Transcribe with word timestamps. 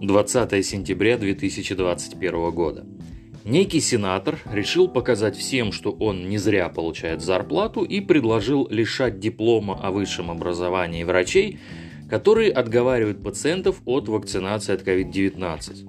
20 0.00 0.64
сентября 0.64 1.18
2021 1.18 2.50
года. 2.52 2.86
Некий 3.44 3.80
сенатор 3.80 4.38
решил 4.50 4.88
показать 4.88 5.36
всем, 5.36 5.72
что 5.72 5.90
он 5.90 6.26
не 6.26 6.38
зря 6.38 6.70
получает 6.70 7.20
зарплату 7.20 7.82
и 7.82 8.00
предложил 8.00 8.66
лишать 8.70 9.20
диплома 9.20 9.78
о 9.82 9.90
высшем 9.90 10.30
образовании 10.30 11.04
врачей, 11.04 11.58
которые 12.08 12.50
отговаривают 12.50 13.22
пациентов 13.22 13.82
от 13.84 14.08
вакцинации 14.08 14.72
от 14.72 14.88
COVID-19. 14.88 15.86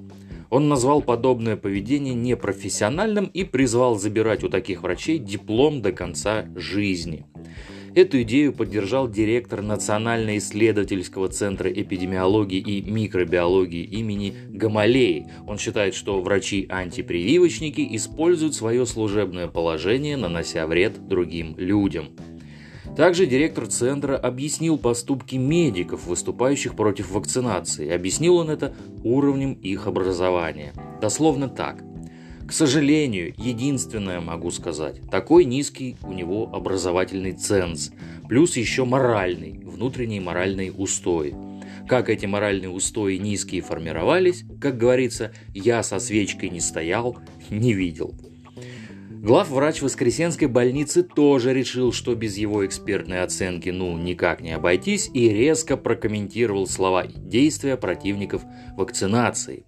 Он 0.49 0.67
назвал 0.67 1.01
подобное 1.01 1.55
поведение 1.55 2.13
непрофессиональным 2.13 3.27
и 3.27 3.45
призвал 3.45 3.97
забирать 3.97 4.43
у 4.43 4.49
таких 4.49 4.83
врачей 4.83 5.19
диплом 5.19 5.81
до 5.81 5.93
конца 5.93 6.47
жизни. 6.57 7.25
Эту 7.93 8.21
идею 8.21 8.53
поддержал 8.53 9.09
директор 9.09 9.61
Национально-исследовательского 9.61 11.27
центра 11.27 11.69
эпидемиологии 11.69 12.59
и 12.59 12.89
микробиологии 12.89 13.83
имени 13.83 14.33
Гамалеи. 14.49 15.27
Он 15.45 15.57
считает, 15.57 15.93
что 15.93 16.21
врачи-антипрививочники 16.21 17.85
используют 17.95 18.55
свое 18.55 18.85
служебное 18.85 19.47
положение, 19.47 20.15
нанося 20.15 20.65
вред 20.67 21.05
другим 21.05 21.55
людям. 21.57 22.11
Также 22.95 23.25
директор 23.25 23.67
центра 23.67 24.17
объяснил 24.17 24.77
поступки 24.77 25.35
медиков, 25.35 26.07
выступающих 26.07 26.75
против 26.75 27.11
вакцинации. 27.11 27.89
Объяснил 27.89 28.37
он 28.37 28.49
это 28.49 28.73
уровнем 29.03 29.53
их 29.53 29.87
образования. 29.87 30.73
Дословно 31.01 31.49
так– 31.49 31.83
к 32.51 32.53
сожалению, 32.53 33.33
единственное 33.37 34.19
могу 34.19 34.51
сказать, 34.51 35.09
такой 35.09 35.45
низкий 35.45 35.95
у 36.03 36.11
него 36.11 36.49
образовательный 36.51 37.31
ценз, 37.31 37.91
плюс 38.27 38.57
еще 38.57 38.83
моральный, 38.83 39.61
внутренний 39.63 40.19
моральный 40.19 40.69
устой. 40.77 41.33
Как 41.87 42.09
эти 42.09 42.25
моральные 42.25 42.69
устои 42.69 43.15
низкие 43.15 43.61
формировались, 43.61 44.43
как 44.59 44.77
говорится, 44.77 45.31
я 45.53 45.81
со 45.81 45.97
свечкой 45.99 46.49
не 46.49 46.59
стоял, 46.59 47.17
не 47.49 47.71
видел. 47.71 48.13
Главврач 49.09 49.81
Воскресенской 49.81 50.49
больницы 50.49 51.03
тоже 51.03 51.53
решил, 51.53 51.93
что 51.93 52.15
без 52.15 52.35
его 52.35 52.65
экспертной 52.65 53.23
оценки 53.23 53.69
ну 53.69 53.97
никак 53.97 54.41
не 54.41 54.51
обойтись 54.51 55.09
и 55.13 55.29
резко 55.29 55.77
прокомментировал 55.77 56.67
слова 56.67 57.03
и 57.03 57.17
действия 57.17 57.77
противников 57.77 58.41
вакцинации. 58.75 59.63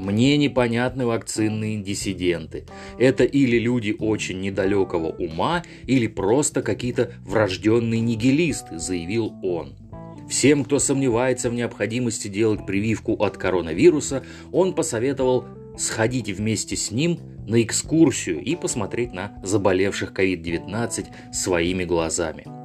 Мне 0.00 0.38
непонятны 0.38 1.04
вакцинные 1.04 1.76
диссиденты. 1.76 2.64
Это 2.98 3.24
или 3.24 3.58
люди 3.58 3.94
очень 3.98 4.40
недалекого 4.40 5.08
ума, 5.08 5.62
или 5.86 6.06
просто 6.06 6.62
какие-то 6.62 7.12
врожденные 7.20 8.00
нигилисты, 8.00 8.78
заявил 8.78 9.34
он. 9.42 9.74
Всем, 10.26 10.64
кто 10.64 10.78
сомневается 10.78 11.50
в 11.50 11.54
необходимости 11.54 12.28
делать 12.28 12.64
прививку 12.64 13.12
от 13.22 13.36
коронавируса, 13.36 14.24
он 14.52 14.74
посоветовал 14.74 15.44
сходить 15.76 16.30
вместе 16.30 16.76
с 16.76 16.90
ним 16.90 17.18
на 17.46 17.62
экскурсию 17.62 18.42
и 18.42 18.56
посмотреть 18.56 19.12
на 19.12 19.38
заболевших 19.42 20.12
COVID-19 20.12 21.08
своими 21.34 21.84
глазами. 21.84 22.59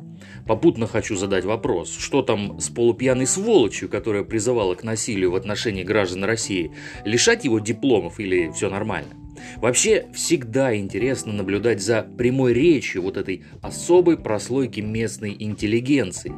Попутно 0.46 0.86
хочу 0.86 1.16
задать 1.16 1.44
вопрос, 1.44 1.96
что 1.98 2.22
там 2.22 2.60
с 2.60 2.70
полупьяной 2.70 3.26
сволочью, 3.26 3.90
которая 3.90 4.24
призывала 4.24 4.76
к 4.76 4.84
насилию 4.84 5.32
в 5.32 5.36
отношении 5.36 5.84
граждан 5.84 6.24
России? 6.24 6.72
Лишать 7.04 7.46
его 7.46 7.60
дипломов 7.60 8.20
или 8.20 8.52
все 8.52 8.70
нормально? 8.70 9.10
Вообще, 9.58 10.06
всегда 10.14 10.76
интересно 10.76 11.34
наблюдать 11.34 11.82
за 11.82 12.04
прямой 12.04 12.54
речью 12.54 13.02
вот 13.02 13.18
этой 13.18 13.44
особой 13.62 14.18
прослойки 14.18 14.82
местной 14.82 15.36
интеллигенции. 15.38 16.32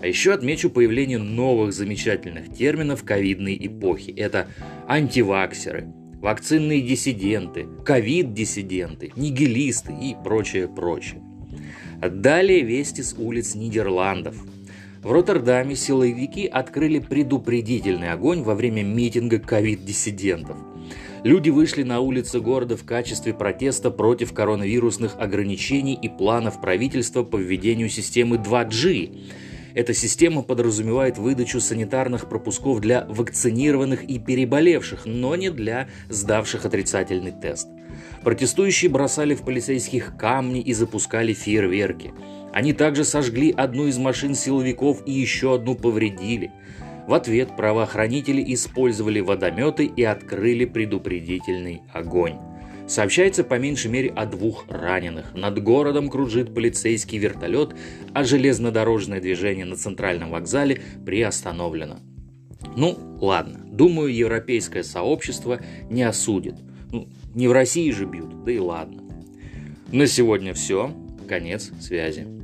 А 0.00 0.06
еще 0.06 0.32
отмечу 0.32 0.70
появление 0.70 1.18
новых 1.18 1.72
замечательных 1.72 2.54
терминов 2.54 3.04
ковидной 3.04 3.58
эпохи. 3.60 4.12
Это 4.12 4.46
антиваксеры, 4.86 5.92
вакцинные 6.20 6.80
диссиденты, 6.82 7.66
ковид-диссиденты, 7.84 9.12
нигилисты 9.16 9.92
и 9.92 10.16
прочее, 10.22 10.68
прочее. 10.68 11.20
Далее 12.08 12.62
вести 12.62 13.02
с 13.02 13.14
улиц 13.18 13.54
Нидерландов. 13.54 14.34
В 15.02 15.12
Роттердаме 15.12 15.76
силовики 15.76 16.46
открыли 16.46 16.98
предупредительный 16.98 18.10
огонь 18.10 18.42
во 18.42 18.54
время 18.54 18.82
митинга 18.82 19.38
ковид-диссидентов. 19.38 20.56
Люди 21.24 21.50
вышли 21.50 21.82
на 21.82 22.00
улицы 22.00 22.40
города 22.40 22.76
в 22.78 22.84
качестве 22.84 23.34
протеста 23.34 23.90
против 23.90 24.32
коронавирусных 24.32 25.16
ограничений 25.18 25.94
и 25.94 26.08
планов 26.08 26.62
правительства 26.62 27.22
по 27.22 27.36
введению 27.36 27.90
системы 27.90 28.36
2G. 28.36 29.18
Эта 29.74 29.94
система 29.94 30.42
подразумевает 30.42 31.18
выдачу 31.18 31.60
санитарных 31.60 32.28
пропусков 32.28 32.80
для 32.80 33.04
вакцинированных 33.08 34.04
и 34.04 34.18
переболевших, 34.18 35.06
но 35.06 35.36
не 35.36 35.50
для 35.50 35.88
сдавших 36.08 36.64
отрицательный 36.64 37.32
тест. 37.32 37.68
Протестующие 38.22 38.90
бросали 38.90 39.34
в 39.34 39.42
полицейских 39.42 40.16
камни 40.16 40.60
и 40.60 40.72
запускали 40.72 41.32
фейерверки. 41.32 42.12
Они 42.52 42.72
также 42.72 43.04
сожгли 43.04 43.54
одну 43.56 43.86
из 43.86 43.98
машин 43.98 44.34
силовиков 44.34 45.02
и 45.06 45.12
еще 45.12 45.54
одну 45.54 45.74
повредили. 45.74 46.50
В 47.06 47.14
ответ 47.14 47.56
правоохранители 47.56 48.42
использовали 48.54 49.20
водометы 49.20 49.84
и 49.84 50.02
открыли 50.02 50.64
предупредительный 50.64 51.82
огонь. 51.92 52.38
Сообщается 52.90 53.44
по 53.44 53.56
меньшей 53.56 53.88
мере 53.88 54.10
о 54.10 54.26
двух 54.26 54.64
раненых. 54.68 55.32
Над 55.32 55.62
городом 55.62 56.08
кружит 56.08 56.52
полицейский 56.52 57.18
вертолет, 57.18 57.76
а 58.14 58.24
железнодорожное 58.24 59.20
движение 59.20 59.64
на 59.64 59.76
центральном 59.76 60.30
вокзале 60.30 60.82
приостановлено. 61.06 62.00
Ну, 62.76 62.98
ладно, 63.20 63.60
думаю, 63.64 64.12
европейское 64.12 64.82
сообщество 64.82 65.60
не 65.88 66.02
осудит. 66.02 66.56
Ну, 66.90 67.08
не 67.32 67.46
в 67.46 67.52
России 67.52 67.92
же 67.92 68.06
бьют, 68.06 68.42
да 68.42 68.50
и 68.50 68.58
ладно. 68.58 69.04
На 69.92 70.08
сегодня 70.08 70.52
все. 70.52 70.92
Конец 71.28 71.70
связи. 71.80 72.39